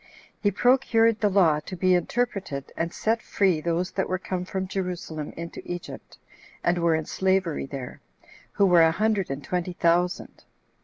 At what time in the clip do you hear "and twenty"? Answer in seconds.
9.29-9.73